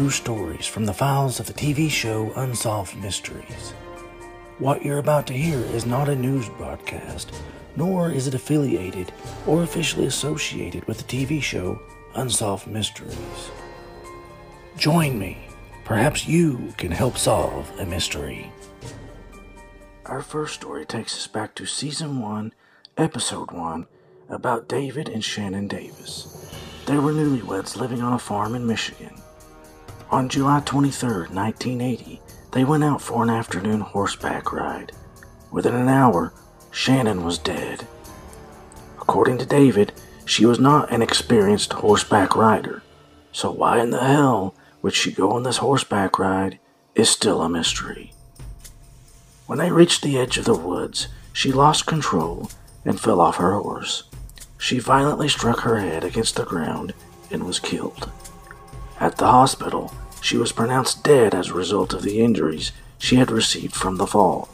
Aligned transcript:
true 0.00 0.08
stories 0.08 0.66
from 0.66 0.86
the 0.86 0.94
files 0.94 1.40
of 1.40 1.46
the 1.46 1.52
TV 1.52 1.90
show 1.90 2.32
Unsolved 2.36 2.96
Mysteries. 2.96 3.72
What 4.58 4.82
you're 4.82 4.96
about 4.96 5.26
to 5.26 5.34
hear 5.34 5.58
is 5.58 5.84
not 5.84 6.08
a 6.08 6.16
news 6.16 6.48
broadcast, 6.48 7.34
nor 7.76 8.10
is 8.10 8.26
it 8.26 8.32
affiliated 8.32 9.12
or 9.46 9.62
officially 9.62 10.06
associated 10.06 10.86
with 10.86 10.96
the 10.96 11.04
TV 11.04 11.42
show 11.42 11.78
Unsolved 12.14 12.66
Mysteries. 12.66 13.50
Join 14.78 15.18
me. 15.18 15.36
Perhaps 15.84 16.26
you 16.26 16.72
can 16.78 16.92
help 16.92 17.18
solve 17.18 17.70
a 17.78 17.84
mystery. 17.84 18.50
Our 20.06 20.22
first 20.22 20.54
story 20.54 20.86
takes 20.86 21.14
us 21.14 21.26
back 21.26 21.54
to 21.56 21.66
Season 21.66 22.22
1, 22.22 22.54
Episode 22.96 23.50
1, 23.50 23.86
about 24.30 24.66
David 24.66 25.10
and 25.10 25.22
Shannon 25.22 25.68
Davis. 25.68 26.50
They 26.86 26.96
were 26.96 27.12
newlyweds 27.12 27.76
living 27.76 28.00
on 28.00 28.14
a 28.14 28.18
farm 28.18 28.54
in 28.54 28.66
Michigan. 28.66 29.19
On 30.12 30.28
July 30.28 30.60
23, 30.66 31.28
1980, 31.28 32.20
they 32.50 32.64
went 32.64 32.82
out 32.82 33.00
for 33.00 33.22
an 33.22 33.30
afternoon 33.30 33.80
horseback 33.80 34.52
ride. 34.52 34.90
Within 35.52 35.76
an 35.76 35.86
hour, 35.86 36.32
Shannon 36.72 37.22
was 37.24 37.38
dead. 37.38 37.86
According 39.00 39.38
to 39.38 39.46
David, 39.46 39.92
she 40.24 40.44
was 40.44 40.58
not 40.58 40.90
an 40.90 41.00
experienced 41.00 41.74
horseback 41.74 42.34
rider, 42.34 42.82
so 43.30 43.52
why 43.52 43.78
in 43.78 43.90
the 43.90 44.02
hell 44.02 44.52
would 44.82 44.94
she 44.94 45.12
go 45.12 45.30
on 45.30 45.44
this 45.44 45.58
horseback 45.58 46.18
ride 46.18 46.58
is 46.96 47.08
still 47.08 47.40
a 47.40 47.48
mystery. 47.48 48.12
When 49.46 49.60
they 49.60 49.70
reached 49.70 50.02
the 50.02 50.18
edge 50.18 50.38
of 50.38 50.44
the 50.44 50.56
woods, 50.56 51.06
she 51.32 51.52
lost 51.52 51.86
control 51.86 52.50
and 52.84 53.00
fell 53.00 53.20
off 53.20 53.36
her 53.36 53.54
horse. 53.54 54.02
She 54.58 54.80
violently 54.80 55.28
struck 55.28 55.60
her 55.60 55.78
head 55.78 56.02
against 56.02 56.34
the 56.34 56.44
ground 56.44 56.94
and 57.30 57.44
was 57.44 57.60
killed. 57.60 58.10
At 59.00 59.16
the 59.16 59.26
hospital, 59.26 59.94
she 60.20 60.36
was 60.36 60.52
pronounced 60.52 61.02
dead 61.02 61.34
as 61.34 61.48
a 61.48 61.54
result 61.54 61.94
of 61.94 62.02
the 62.02 62.20
injuries 62.20 62.70
she 62.98 63.16
had 63.16 63.30
received 63.30 63.74
from 63.74 63.96
the 63.96 64.06
fall. 64.06 64.50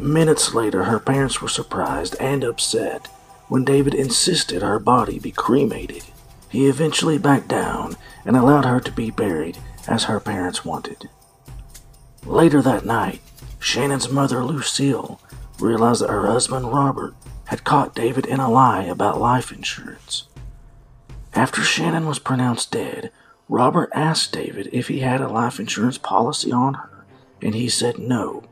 Minutes 0.00 0.52
later, 0.52 0.84
her 0.84 0.98
parents 0.98 1.40
were 1.40 1.48
surprised 1.48 2.16
and 2.18 2.42
upset 2.42 3.06
when 3.48 3.64
David 3.64 3.94
insisted 3.94 4.62
her 4.62 4.80
body 4.80 5.20
be 5.20 5.30
cremated. 5.30 6.02
He 6.48 6.66
eventually 6.66 7.18
backed 7.18 7.46
down 7.46 7.96
and 8.24 8.36
allowed 8.36 8.64
her 8.64 8.80
to 8.80 8.90
be 8.90 9.10
buried 9.10 9.58
as 9.86 10.04
her 10.04 10.18
parents 10.18 10.64
wanted. 10.64 11.08
Later 12.24 12.60
that 12.62 12.84
night, 12.84 13.20
Shannon's 13.60 14.10
mother, 14.10 14.42
Lucille, 14.42 15.20
realized 15.60 16.02
that 16.02 16.10
her 16.10 16.26
husband, 16.26 16.72
Robert, 16.72 17.14
had 17.44 17.64
caught 17.64 17.94
David 17.94 18.26
in 18.26 18.40
a 18.40 18.50
lie 18.50 18.84
about 18.84 19.20
life 19.20 19.52
insurance. 19.52 20.24
After 21.34 21.62
Shannon 21.62 22.06
was 22.06 22.18
pronounced 22.18 22.72
dead, 22.72 23.12
Robert 23.48 23.90
asked 23.94 24.32
David 24.32 24.68
if 24.72 24.88
he 24.88 25.00
had 25.00 25.20
a 25.20 25.28
life 25.28 25.60
insurance 25.60 25.98
policy 25.98 26.52
on 26.52 26.74
her, 26.74 27.04
and 27.40 27.54
he 27.54 27.68
said 27.68 27.98
no. 27.98 28.42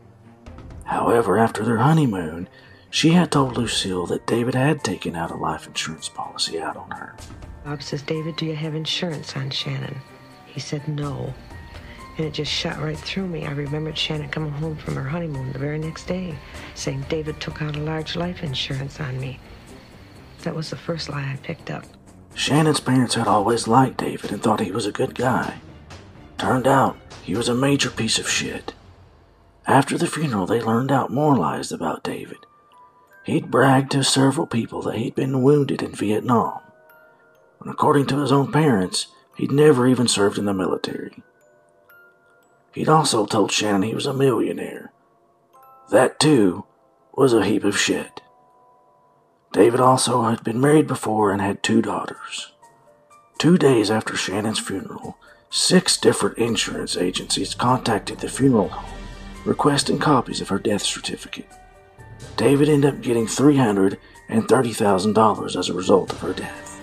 However, 0.84 1.38
after 1.38 1.64
their 1.64 1.78
honeymoon, 1.78 2.48
she 2.90 3.10
had 3.10 3.30
told 3.30 3.56
Lucille 3.56 4.06
that 4.06 4.26
David 4.26 4.54
had 4.54 4.82
taken 4.82 5.14
out 5.14 5.30
a 5.30 5.36
life 5.36 5.66
insurance 5.66 6.08
policy 6.08 6.58
out 6.58 6.76
on 6.76 6.90
her. 6.92 7.14
Bob 7.64 7.82
says, 7.82 8.00
David, 8.00 8.36
do 8.36 8.46
you 8.46 8.54
have 8.54 8.74
insurance 8.74 9.36
on 9.36 9.50
Shannon? 9.50 10.00
He 10.46 10.60
said 10.60 10.88
no. 10.88 11.34
And 12.16 12.26
it 12.26 12.32
just 12.32 12.50
shot 12.50 12.80
right 12.80 12.98
through 12.98 13.28
me. 13.28 13.44
I 13.44 13.50
remembered 13.50 13.98
Shannon 13.98 14.30
coming 14.30 14.52
home 14.52 14.76
from 14.76 14.96
her 14.96 15.04
honeymoon 15.04 15.52
the 15.52 15.58
very 15.58 15.78
next 15.78 16.06
day, 16.06 16.34
saying 16.74 17.04
David 17.08 17.40
took 17.40 17.60
out 17.60 17.76
a 17.76 17.80
large 17.80 18.16
life 18.16 18.42
insurance 18.42 18.98
on 19.00 19.20
me. 19.20 19.38
That 20.42 20.54
was 20.54 20.70
the 20.70 20.76
first 20.76 21.08
lie 21.08 21.30
I 21.32 21.36
picked 21.42 21.70
up. 21.70 21.84
Shannon's 22.38 22.78
parents 22.78 23.16
had 23.16 23.26
always 23.26 23.66
liked 23.66 23.96
David 23.96 24.30
and 24.30 24.40
thought 24.40 24.60
he 24.60 24.70
was 24.70 24.86
a 24.86 24.92
good 24.92 25.16
guy. 25.16 25.60
Turned 26.38 26.68
out, 26.68 26.96
he 27.24 27.34
was 27.34 27.48
a 27.48 27.54
major 27.54 27.90
piece 27.90 28.16
of 28.20 28.30
shit. 28.30 28.74
After 29.66 29.98
the 29.98 30.06
funeral, 30.06 30.46
they 30.46 30.60
learned 30.60 30.92
out 30.92 31.10
more 31.10 31.36
lies 31.36 31.72
about 31.72 32.04
David. 32.04 32.38
He'd 33.24 33.50
bragged 33.50 33.90
to 33.90 34.04
several 34.04 34.46
people 34.46 34.82
that 34.82 34.94
he'd 34.94 35.16
been 35.16 35.42
wounded 35.42 35.82
in 35.82 35.96
Vietnam. 35.96 36.60
And 37.60 37.72
according 37.72 38.06
to 38.06 38.20
his 38.20 38.30
own 38.30 38.52
parents, 38.52 39.08
he'd 39.36 39.50
never 39.50 39.88
even 39.88 40.06
served 40.06 40.38
in 40.38 40.44
the 40.44 40.54
military. 40.54 41.24
He'd 42.72 42.88
also 42.88 43.26
told 43.26 43.50
Shannon 43.50 43.82
he 43.82 43.96
was 43.96 44.06
a 44.06 44.14
millionaire. 44.14 44.92
That, 45.90 46.20
too, 46.20 46.66
was 47.16 47.32
a 47.32 47.44
heap 47.44 47.64
of 47.64 47.76
shit. 47.76 48.20
David 49.52 49.80
also 49.80 50.22
had 50.22 50.44
been 50.44 50.60
married 50.60 50.86
before 50.86 51.32
and 51.32 51.40
had 51.40 51.62
two 51.62 51.82
daughters. 51.82 52.52
Two 53.38 53.56
days 53.56 53.90
after 53.90 54.16
Shannon's 54.16 54.58
funeral, 54.58 55.16
six 55.50 55.96
different 55.96 56.38
insurance 56.38 56.96
agencies 56.96 57.54
contacted 57.54 58.18
the 58.18 58.28
funeral 58.28 58.68
home 58.68 58.94
requesting 59.44 59.98
copies 59.98 60.40
of 60.40 60.48
her 60.48 60.58
death 60.58 60.82
certificate. 60.82 61.46
David 62.36 62.68
ended 62.68 62.94
up 62.94 63.00
getting 63.00 63.26
$330,000 63.26 65.56
as 65.56 65.68
a 65.68 65.74
result 65.74 66.12
of 66.12 66.20
her 66.20 66.34
death. 66.34 66.80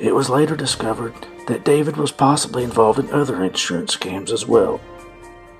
It 0.00 0.14
was 0.14 0.30
later 0.30 0.56
discovered 0.56 1.14
that 1.46 1.64
David 1.64 1.96
was 1.96 2.12
possibly 2.12 2.64
involved 2.64 2.98
in 2.98 3.10
other 3.10 3.44
insurance 3.44 3.96
scams 3.96 4.30
as 4.30 4.46
well. 4.46 4.80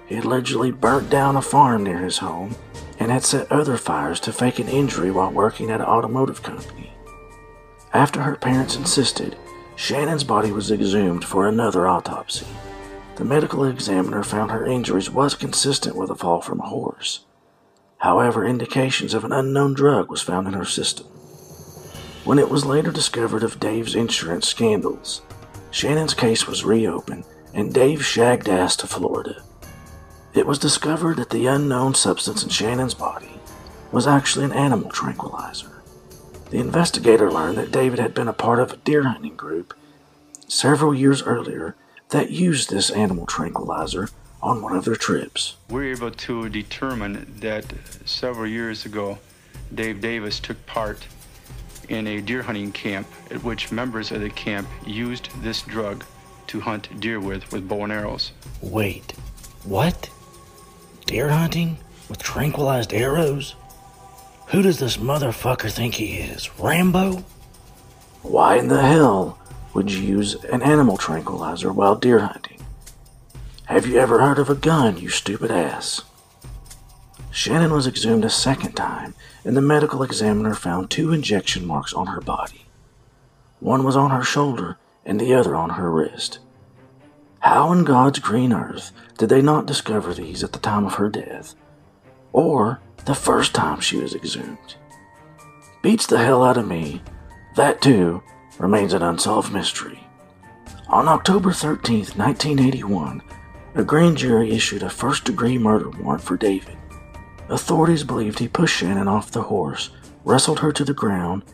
He 0.06 0.16
allegedly 0.16 0.71
burnt 0.71 1.11
down 1.11 1.37
a 1.37 1.43
farm 1.43 1.84
near 1.84 1.99
his 1.99 2.16
home 2.19 2.55
and 2.99 3.11
had 3.11 3.25
set 3.25 3.51
other 3.51 3.77
fires 3.77 4.21
to 4.21 4.33
fake 4.33 4.59
an 4.59 4.69
injury 4.69 5.11
while 5.11 5.31
working 5.31 5.71
at 5.71 5.81
an 5.81 5.87
automotive 5.87 6.43
company. 6.43 6.93
After 7.93 8.23
her 8.23 8.37
parents 8.37 8.77
insisted, 8.77 9.37
Shannon's 9.75 10.25
body 10.25 10.53
was 10.53 10.71
exhumed 10.71 11.25
for 11.25 11.47
another 11.47 11.87
autopsy. 11.87 12.47
The 13.17 13.25
medical 13.25 13.65
examiner 13.65 14.23
found 14.23 14.51
her 14.51 14.67
injuries 14.67 15.11
was 15.11 15.34
consistent 15.34 15.97
with 15.97 16.11
a 16.11 16.15
fall 16.15 16.41
from 16.41 16.61
a 16.61 16.69
horse. 16.69 17.25
However, 17.99 18.45
indications 18.45 19.15
of 19.15 19.25
an 19.25 19.33
unknown 19.33 19.75
drug 19.75 20.11
was 20.11 20.23
found 20.23 20.47
in 20.47 20.55
her 20.55 20.65
system. 20.65 21.07
When 22.25 22.39
it 22.39 22.51
was 22.51 22.67
later 22.67 22.91
discovered 22.91 23.43
of 23.43 23.61
Dave's 23.61 23.95
insurance 23.95 24.49
scandals, 24.49 25.23
Shannon's 25.71 26.15
case 26.15 26.47
was 26.47 26.65
reopened 26.65 27.25
and 27.55 27.73
Dave 27.73 28.05
shagged 28.05 28.49
ass 28.49 28.77
to 28.77 28.87
Florida. 28.87 29.43
It 30.36 30.47
was 30.47 30.58
discovered 30.58 31.16
that 31.16 31.30
the 31.30 31.47
unknown 31.47 31.94
substance 31.94 32.42
in 32.42 32.50
Shannon's 32.50 32.92
body 32.92 33.41
was 33.91 34.06
actually 34.06 34.44
an 34.44 34.52
animal 34.52 34.91
tranquilizer. 34.91 35.82
The 36.50 36.58
investigator 36.58 37.32
learned 37.32 37.56
that 37.56 37.72
David 37.72 37.98
had 37.98 38.12
been 38.12 38.28
a 38.28 38.34
part 38.34 38.58
of 38.58 38.70
a 38.70 38.76
deer 38.76 39.04
hunting 39.04 39.34
group 39.34 39.72
several 40.47 40.94
years 40.94 41.22
earlier 41.22 41.74
that 42.10 42.30
used 42.30 42.69
this 42.69 42.91
animal 42.91 43.24
tranquilizer 43.24 44.10
on 44.42 44.60
one 44.60 44.76
of 44.76 44.84
their 44.84 44.94
trips. 44.94 45.56
We 45.70 45.76
were 45.76 45.84
able 45.84 46.10
to 46.10 46.50
determine 46.50 47.38
that 47.41 47.64
several 48.04 48.47
years 48.47 48.84
ago, 48.84 49.18
Dave 49.74 50.03
Davis 50.03 50.38
took 50.38 50.66
part 50.66 51.06
in 51.88 52.06
a 52.06 52.20
deer 52.20 52.42
hunting 52.42 52.72
camp 52.72 53.06
at 53.30 53.42
which 53.42 53.72
members 53.72 54.10
of 54.10 54.20
the 54.20 54.28
camp 54.28 54.68
used 54.84 55.30
this 55.41 55.62
drug 55.62 56.04
to 56.48 56.60
hunt 56.60 57.00
deer 57.00 57.20
with 57.20 57.50
with 57.53 57.66
bow 57.66 57.84
and 57.84 57.92
arrows. 57.92 58.32
Wait, 58.60 59.12
what? 59.64 60.10
Deer 61.06 61.28
hunting 61.28 61.78
with 62.09 62.19
tranquilized 62.19 62.93
arrows? 62.93 63.55
Who 64.49 64.61
does 64.61 64.81
this 64.81 64.97
motherfucker 64.97 65.71
think 65.71 65.94
he 65.94 66.17
is? 66.17 66.50
Rambo? 66.59 67.25
Why 68.22 68.56
in 68.56 68.67
the 68.67 68.83
hell 68.83 69.39
would 69.72 69.93
you 69.93 70.03
use 70.03 70.34
an 70.47 70.62
animal 70.62 70.97
tranquilizer 70.97 71.72
while 71.72 71.95
deer 71.95 72.19
hunting? 72.19 72.60
Have 73.66 73.86
you 73.86 73.98
ever 73.98 74.21
heard 74.21 74.41
of 74.41 74.51
a 74.51 74.57
gun, 74.57 74.98
you 74.98 75.09
stupid 75.09 75.53
ass? 75.53 76.03
Shannon 77.30 77.72
was 77.72 77.86
exhumed 77.86 78.25
a 78.25 78.30
second 78.30 78.72
time, 78.72 79.15
and 79.45 79.57
the 79.57 79.60
medical 79.60 80.03
examiner 80.03 80.54
found 80.54 80.91
two 80.91 81.13
injection 81.13 81.65
marks 81.66 81.92
on 81.92 82.09
her 82.09 82.21
body. 82.21 82.66
One 83.60 83.84
was 83.84 83.97
on 83.97 84.10
her 84.10 84.25
shoulder, 84.25 84.77
and 85.04 85.21
the 85.21 85.34
other 85.34 85.54
on 85.54 85.71
her 85.71 85.89
wrist. 85.89 86.41
How 87.47 87.71
in 87.71 87.84
God's 87.84 88.19
green 88.19 88.53
earth 88.53 88.91
did 89.19 89.28
they 89.28 89.41
not 89.41 89.66
discover 89.66 90.13
these 90.13 90.43
at 90.43 90.51
the 90.51 90.59
time 90.59 90.84
of 90.84 90.95
her 90.95 91.09
death? 91.09 91.54
Or 92.33 92.81
the 93.04 93.15
first 93.15 93.54
time 93.54 93.78
she 93.78 93.98
was 93.98 94.16
exhumed? 94.16 94.75
Beats 95.81 96.09
the 96.09 96.19
hell 96.19 96.43
out 96.43 96.57
of 96.57 96.66
me. 96.66 97.03
That, 97.54 97.81
too, 97.81 98.21
remains 98.59 98.95
an 98.95 99.03
unsolved 99.03 99.53
mystery. 99.53 100.09
On 100.89 101.07
October 101.07 101.53
13, 101.53 101.98
1981, 102.16 103.22
a 103.77 103.84
grand 103.84 104.16
jury 104.16 104.51
issued 104.51 104.83
a 104.83 104.91
first 104.91 105.22
degree 105.22 105.57
murder 105.57 105.91
warrant 105.91 106.25
for 106.25 106.37
David. 106.37 106.77
Authorities 107.49 108.03
believed 108.03 108.41
he 108.41 108.49
pushed 108.49 108.78
Shannon 108.78 109.07
off 109.07 109.31
the 109.31 109.42
horse, 109.42 109.91
wrestled 110.25 110.59
her 110.59 110.72
to 110.72 110.84
the 110.84 110.92
ground, 110.92 111.45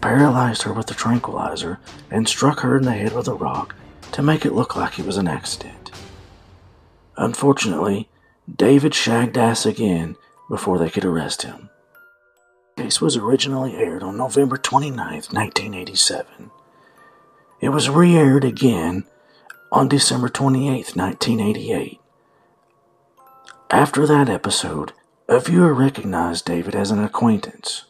paralyzed 0.00 0.62
her 0.62 0.72
with 0.72 0.90
a 0.90 0.94
tranquilizer, 0.94 1.78
and 2.10 2.28
struck 2.28 2.58
her 2.60 2.76
in 2.76 2.82
the 2.82 2.90
head 2.90 3.12
with 3.12 3.28
a 3.28 3.34
rock 3.34 3.76
to 4.16 4.22
make 4.22 4.46
it 4.46 4.54
look 4.54 4.74
like 4.74 4.98
it 4.98 5.04
was 5.04 5.18
an 5.18 5.28
accident. 5.28 5.90
Unfortunately, 7.18 8.08
David 8.50 8.94
shagged 8.94 9.36
ass 9.36 9.66
again 9.66 10.16
before 10.48 10.78
they 10.78 10.88
could 10.88 11.04
arrest 11.04 11.42
him. 11.42 11.68
The 12.76 12.84
case 12.84 12.98
was 12.98 13.18
originally 13.18 13.76
aired 13.76 14.02
on 14.02 14.16
November 14.16 14.56
29, 14.56 14.96
1987. 14.96 16.50
It 17.60 17.68
was 17.68 17.90
re 17.90 18.16
aired 18.16 18.42
again 18.42 19.04
on 19.70 19.86
December 19.86 20.30
28, 20.30 20.96
1988. 20.96 22.00
After 23.68 24.06
that 24.06 24.30
episode, 24.30 24.94
a 25.28 25.40
viewer 25.40 25.74
recognized 25.74 26.46
David 26.46 26.74
as 26.74 26.90
an 26.90 27.04
acquaintance, 27.04 27.84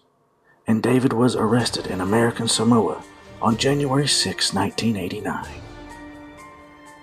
and 0.67 0.83
David 0.83 1.13
was 1.13 1.37
arrested 1.37 1.87
in 1.87 2.01
American 2.01 2.49
Samoa 2.49 3.05
on 3.41 3.57
January 3.57 4.09
6, 4.09 4.53
1989. 4.53 5.66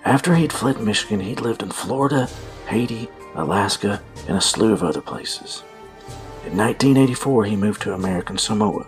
After 0.04 0.34
he'd 0.34 0.52
fled 0.52 0.80
Michigan, 0.80 1.20
he'd 1.20 1.40
lived 1.40 1.62
in 1.62 1.70
Florida, 1.70 2.28
Haiti, 2.66 3.08
Alaska, 3.34 4.02
and 4.28 4.36
a 4.36 4.40
slew 4.40 4.72
of 4.72 4.82
other 4.82 5.00
places. 5.00 5.62
In 6.44 6.58
1984, 6.58 7.44
he 7.44 7.56
moved 7.56 7.80
to 7.82 7.94
American 7.94 8.36
Samoa. 8.36 8.86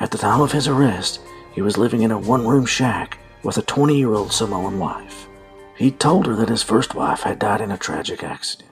At 0.00 0.10
the 0.10 0.18
time 0.18 0.40
of 0.40 0.50
his 0.50 0.66
arrest, 0.66 1.20
he 1.52 1.62
was 1.62 1.78
living 1.78 2.02
in 2.02 2.10
a 2.10 2.18
one 2.18 2.44
room 2.44 2.66
shack 2.66 3.18
with 3.44 3.56
a 3.56 3.62
20 3.62 3.96
year 3.96 4.14
old 4.14 4.32
Samoan 4.32 4.80
wife. 4.80 5.28
He'd 5.76 6.00
told 6.00 6.26
her 6.26 6.34
that 6.34 6.48
his 6.48 6.64
first 6.64 6.94
wife 6.96 7.20
had 7.20 7.38
died 7.38 7.60
in 7.60 7.70
a 7.70 7.78
tragic 7.78 8.24
accident. 8.24 8.70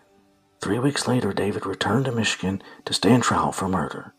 Three 0.61 0.81
weeks 0.81 1.07
later, 1.07 1.33
David 1.33 1.67
returned 1.67 2.07
to 2.07 2.13
Michigan 2.13 2.63
to 2.85 2.93
stand 2.93 3.23
trial 3.23 3.53
for 3.53 3.69
murder. 3.69 4.13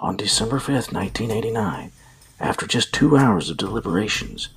On 0.00 0.16
December 0.16 0.58
5, 0.58 0.92
1989, 0.92 1.92
after 2.40 2.66
just 2.66 2.92
two 2.92 3.16
hours 3.16 3.50
of 3.50 3.56
deliberations, 3.56 4.48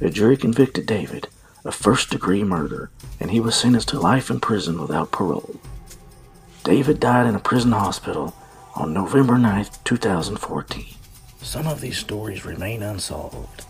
a 0.00 0.08
jury 0.08 0.36
convicted 0.36 0.86
David 0.86 1.28
of 1.64 1.74
first 1.74 2.10
degree 2.10 2.44
murder 2.44 2.90
and 3.18 3.30
he 3.30 3.40
was 3.40 3.54
sentenced 3.54 3.88
to 3.88 4.00
life 4.00 4.30
in 4.30 4.40
prison 4.40 4.80
without 4.80 5.12
parole. 5.12 5.60
David 6.64 7.00
died 7.00 7.26
in 7.26 7.34
a 7.34 7.40
prison 7.40 7.72
hospital 7.72 8.34
on 8.74 8.92
November 8.92 9.38
9, 9.38 9.66
2014. 9.84 10.86
Some 11.42 11.66
of 11.66 11.80
these 11.80 11.98
stories 11.98 12.44
remain 12.44 12.82
unsolved. 12.82 13.64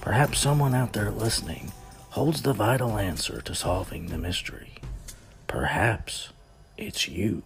Perhaps 0.00 0.38
someone 0.38 0.74
out 0.74 0.92
there 0.92 1.10
listening 1.10 1.72
holds 2.10 2.42
the 2.42 2.52
vital 2.52 2.98
answer 2.98 3.40
to 3.42 3.54
solving 3.54 4.06
the 4.06 4.18
mystery. 4.18 4.74
Perhaps 5.46 6.30
it's 6.76 7.08
you. 7.08 7.42